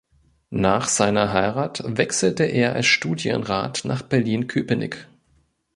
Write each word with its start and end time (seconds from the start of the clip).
Nach 0.55 0.87
seiner 0.87 1.31
Heirat 1.31 1.83
wechselte 1.85 2.43
er 2.45 2.73
als 2.73 2.87
Studienrat 2.87 3.81
nach 3.85 4.01
Berlin-Köpenick. 4.01 5.07